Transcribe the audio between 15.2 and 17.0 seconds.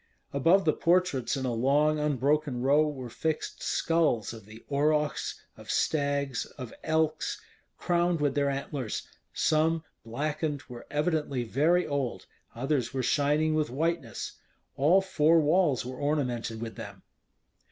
walls were ornamented with